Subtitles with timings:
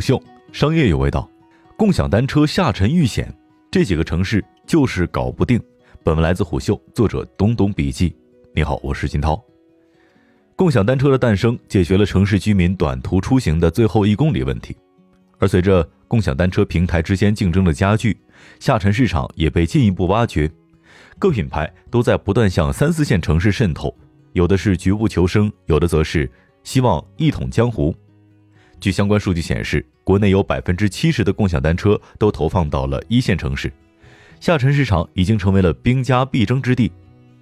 [0.00, 0.18] 虎嗅，
[0.50, 1.28] 商业有味道。
[1.76, 3.30] 共享单车下沉遇险，
[3.70, 5.60] 这几个城市就是搞不定。
[6.02, 8.16] 本文来自虎嗅，作者东东笔记。
[8.54, 9.38] 你好，我是金涛。
[10.56, 14.74] 共享单车的诞生，解决了城市居民短途出行的最后一公里问题。
[15.38, 18.16] 而随着共享单车平台之间竞争的加剧，
[18.58, 20.50] 下沉市场也被进一步挖掘。
[21.18, 23.94] 各品牌都在不断向三四线城市渗透，
[24.32, 26.26] 有的是局部求生，有的则是
[26.64, 27.94] 希望一统江湖。
[28.80, 33.70] 据相关数据显示，国内有百分之七十的共享单车都投放到了一线城市，
[34.40, 36.90] 下沉市场已经成为了兵家必争之地。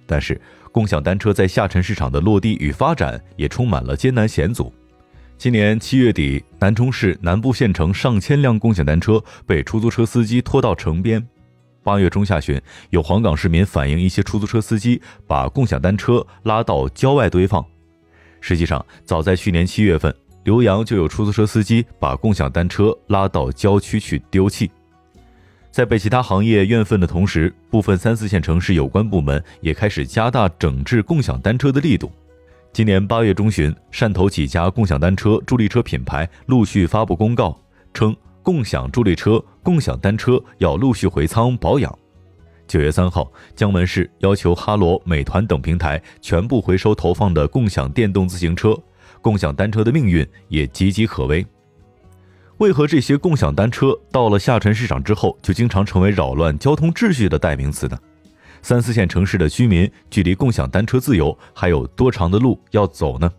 [0.05, 0.39] 但是，
[0.71, 4.73] 共享单车在下沉市场的落地与发展也充满了艰难险阻。
[5.37, 11.25] 今年七月底，南充市南部县城上千辆共享单车被出租车司机拖到城边。
[11.81, 17.65] 八月中下旬，有黄冈市民反映，一些出租车司机把共享单车拉到郊外堆放。
[18.41, 20.13] 实际上，早在去年七月份，
[20.49, 24.71] 浏阳就有出租车司机把共享单车拉到郊区去丢弃。
[25.69, 32.11] 在被其他行业怨愤的同时，部分三四线城市有关部门也开始加大整治共享单车的力度。
[32.73, 37.55] 今年八月中旬，汕头几家共享单车、助力车品牌陆续发布公告，
[37.93, 41.95] 称共享助力车、共享单车要陆续回仓保养。
[42.67, 48.75] 九月三号，江门市要求哈罗、美团等平台全部回收投放的共享电动自行车，
[49.21, 51.45] 共享单车的命运也岌岌可危。
[52.57, 57.97] 为何这些共享单车到了下沉市场之后，就经常成为扰乱交通秩序的代名词呢？
[58.61, 63.31] 三四线城市的居民距离共享单车自由还有多长的路要走呢？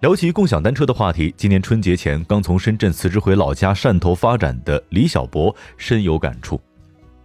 [0.00, 6.60] 聊起共享单车的话题，今年春节前刚从深圳辞职回老家汕头发展的李小博深有感触。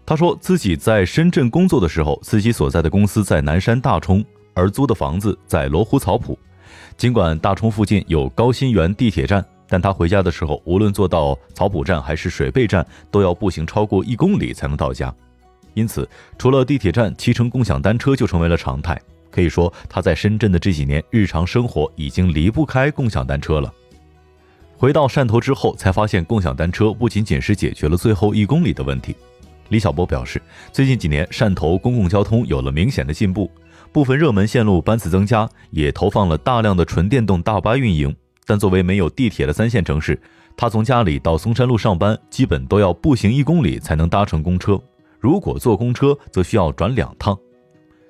[0.06, 6.38] 他说自己在深圳工作的时候，自己所在的公司在南山大冲，而租的房子在罗湖草埔。
[6.97, 15.14] 尽管大冲附近有高新园地铁站，但他回家的时候，无论坐到草埔站还是水贝站，都要步行超过一公里才能到家。
[15.73, 19.00] 因此，除了地铁站，骑乘共享单车就成为了常态。
[19.29, 23.73] 可以说，他在深圳的这几年，日常生活已经离不开共享单车了。
[24.78, 29.16] 回到汕头之后，才发现共享单车不仅仅是解决了最后一公里的问题。
[29.69, 30.41] 李小波表示，
[30.73, 33.50] 最近几年汕头公共交通有了明显的进步，
[33.91, 38.16] 部分热门线路班次增加，也投放了大量的纯电动大巴运营。
[38.46, 40.19] 但作为没有地铁的三线城市，
[40.56, 44.79] 他从家里到松山路上班，基本都要步行一公里才能搭乘公车。
[45.19, 47.38] 如果坐公车，则需要转两趟。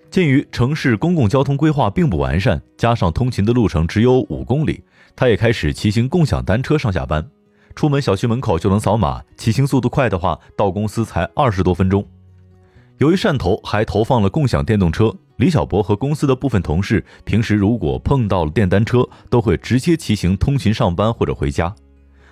[0.10, 4.84] 鉴于城市公共交通规划并不完善，加上通勤的路程只有五公里，
[5.16, 7.26] 他也开始骑行共享单车上下班。
[7.76, 12.06] 出门小区门口就能扫码，骑行速度快的话，到公司才二十多分钟。
[12.98, 21.74] 由于汕头还投放了共享电动车，李小博和公司的部分同事平时如果碰到了电单车，都会直接骑行通勤上班或者回家。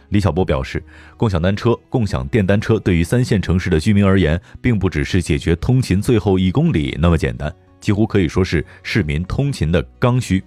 [0.09, 0.83] 李小波表示，
[1.17, 10.43] 共享单车、共享电单车对于三线城市的居民而言，并不只是解决通勤最后一公里那么简单，几乎可以说是市民通勤的刚需。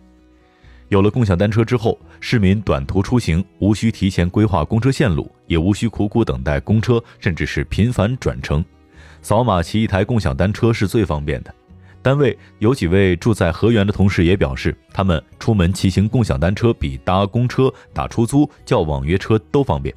[0.89, 8.65] 有了共享单车之后，市民短途出行无需提前规划公车线路，也无需苦苦等待公车，甚至是频繁转乘，
[9.21, 11.53] 扫码骑一台共享单车是最方便的。
[12.03, 19.95] 单位有几位住在河源的同事也表示，他们出门骑行共享单车比搭公车、打出租、叫网约车都方便。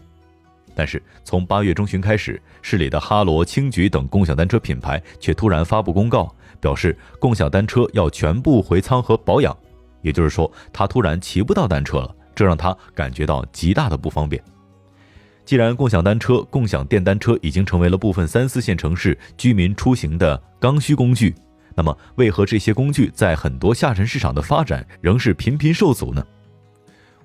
[0.75, 9.57] 但是从八月中旬开始，市里的哈罗、青桔等共享单车品牌却突然发布公告，表示共享单车要全部回仓和保养，
[10.03, 14.39] 也就是说，他突然骑不到单车了，这让他感觉到极大的不方便。
[15.43, 21.33] 既然共享单车、共享电单车已经成为了部分三四线城市居民出行的刚需工具。
[21.75, 26.25] 那么，为何这些工具在很多下沉市场的发展仍是频频受阻呢？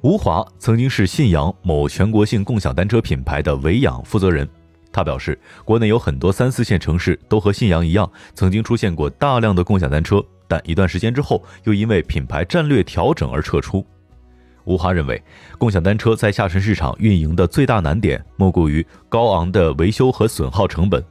[0.00, 4.48] 吴华曾经是信阳某全国性共享单车品牌的维养负责人，
[4.90, 13.86] 他表示，国内有很多三四线城市都和信阳一样，曾经出现过大量的共享单车，但一段时间之后又因为品牌战略调整而撤出。
[14.64, 15.22] 吴华认为，
[15.58, 21.04] 共享单车在下沉市场运营的最大难点莫过于高昂的维修和损耗成本。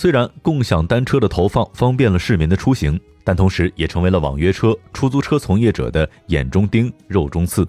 [0.00, 7.68] 虽然共享单车的投放方便了市民的出行，但同时也成为了网约车、出租车从业者的眼中钉、肉中刺。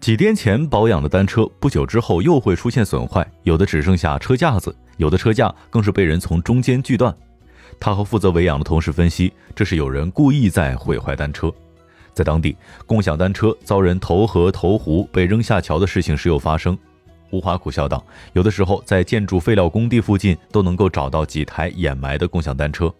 [0.00, 7.14] 几天前保养的单车，不久之后又会出现损坏，有的只剩下车架子，有的车架更是被人从中间锯断。
[7.78, 11.52] 他和负责维养的同事分析，这是有人故意在毁坏单车。
[12.14, 12.56] 在当地，
[12.86, 16.74] 共享单车遭人投河投湖、被扔下桥的事情时有发生。
[17.30, 22.92] 吴华苦笑道：“有的时候，在建筑废料工地附近都能够找到几台掩埋的共享单车。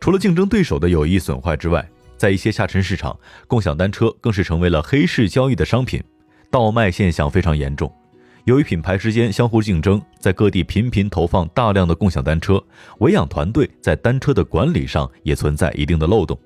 [0.00, 3.18] 除了竞争对手的有意损坏之外，在一些下沉市场，
[3.48, 6.02] 共享单车更是成为了黑市交易的商品，
[6.50, 7.92] 倒卖现象非常严重。
[8.44, 12.62] 由于品牌之间相互竞争，在各地频频投放大量的共享单车，
[12.98, 16.38] 维养团队在单车的管理上也存在一定的漏洞。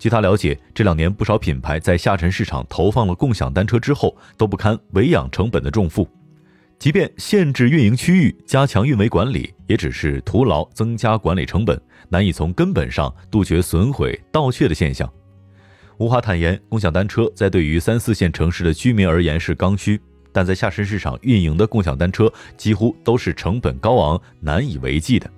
[0.00, 6.08] 据他了解，这两年不少品牌在下沉市场投放了共享单车之后，都不堪维养成本的重负，
[6.78, 15.06] 即便限制运营区域、加强运维管理，也只是徒劳增加管理成本，难以从根本上杜绝损毁、盗窃的现象。
[15.98, 20.00] 吴华坦言，共享单车在对于三四线城市的居民而言是刚需。
[20.32, 25.28] 但在下沉市场运营的共享单车几乎都是成本高昂、难以为继的。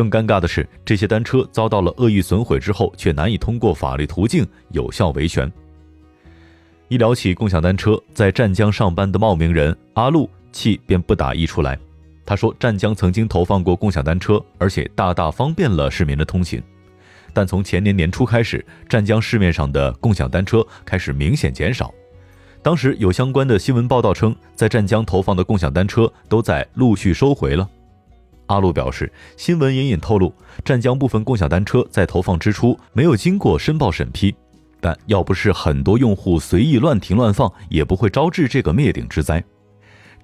[0.00, 5.52] 更尴尬的是，这些单车遭到了恶意损毁之后，却难以通过法律途径有效维权。
[6.88, 11.78] 一聊起共享单车，在湛江上班的茂名人阿路气便不打一处来。
[12.24, 16.62] 他说：“湛江曾经投放过共享单车，而且大大方便了市民的通勤。
[17.34, 21.92] 但从前年年初开始，湛江市面上的共享单车开始明显减少。”
[22.62, 27.68] 当时有相关的新闻报道称，在湛江投放的共享单车都在陆续收回了。
[28.50, 34.34] 阿路表示，新闻隐隐透露，湛江部分共享单车在投放之初没有经过申报审批，
[34.80, 39.42] 但要不是很多用户随意乱停乱放，也不会招致这个灭顶之灾。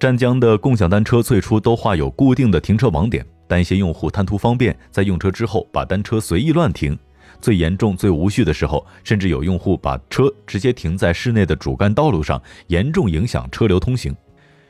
[0.00, 6.98] 湛江的共享单车最初都画有固定的停车网点，但一些用户贪图方便，在用车之后把单车随意乱停。
[7.40, 14.12] 最严重、最无序的时候，甚至有用户把车直接停在室内的主干道路上，严重影响车流通行。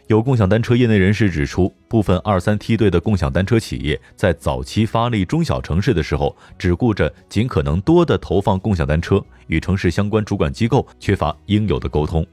[0.09, 12.25] 有共享单车业内人士指出，部分二三梯队的共享单车企业在早期发力中小城市的时候，只顾着尽可能多的投放共享单车，与城市相关主管机构缺乏应有的沟通。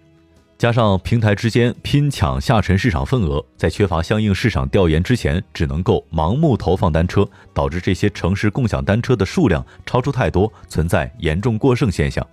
[0.55, 12.25] 加上平台之间拼抢下沉市场份额，在缺乏相应市场调研之前，只能够盲目投放单车，导致这些城市共享单车的数量超出太多，存在严重过剩现象。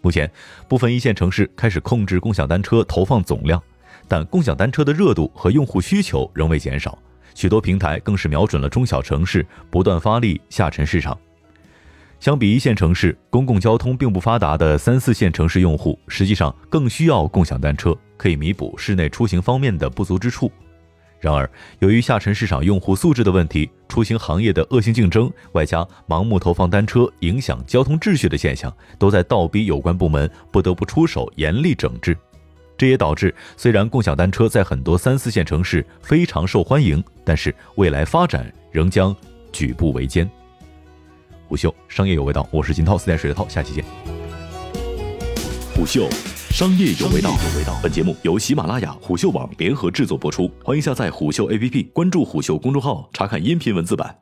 [0.00, 0.30] 目前，
[0.68, 3.60] 部分一线城市开始控制共享单车投放总量，
[4.08, 6.98] 但共享单车的热度和用户需求仍未减少，
[7.34, 11.16] 许多平台更是瞄准了中小城市，不断发力下沉市场。
[12.18, 20.50] 相比一线城市，公共交通并不发达的三四线城市用户，实际上更需要共享单车，可以弥补室内出行方面的不足之处。
[21.20, 21.50] 然而，
[21.80, 32.16] 由于下沉市场用户素质的问题、出行行业的恶性竞争，外加盲目投放单车影响交通秩序的现象，都在倒逼有关部门不得不出手严厉整治。
[32.78, 39.14] 这也导致，虽然共享单车在很多三四线城市非常受欢迎，但是未来发展仍将
[39.52, 40.28] 举步维艰。
[41.48, 43.84] 虎嗅商业有味道，我是金涛，四点水的涛，下期见。
[45.74, 46.08] 虎嗅
[46.50, 47.34] 商业有味道，
[47.82, 54.14] 本节目由喜马拉雅、虎嗅网联合制作播出，欢迎下载虎嗅 APP，关注虎嗅公众号，查看音频文字版。